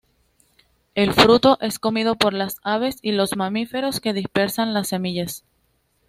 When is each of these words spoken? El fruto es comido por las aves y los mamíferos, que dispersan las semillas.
El 0.95 1.13
fruto 1.13 1.59
es 1.61 1.77
comido 1.77 2.15
por 2.15 2.33
las 2.33 2.55
aves 2.63 2.97
y 3.03 3.11
los 3.11 3.37
mamíferos, 3.37 3.99
que 3.99 4.13
dispersan 4.13 4.73
las 4.73 4.87
semillas. 4.87 5.45